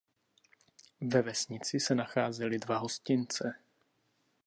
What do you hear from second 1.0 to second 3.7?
Ve vesnici se nacházely dva hostince.